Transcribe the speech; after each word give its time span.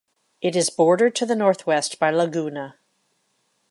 It 0.41 0.55
is 0.55 0.71
bordered 0.71 1.13
to 1.17 1.27
the 1.27 1.35
northwest 1.35 1.99
by 1.99 2.09
Laguna. 2.09 2.75